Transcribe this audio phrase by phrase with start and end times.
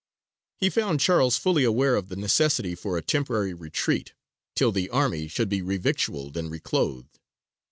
[0.57, 4.15] He found Charles fully aware of the necessity for a temporary retreat,
[4.55, 7.19] till the army should be revictualled and reclothed.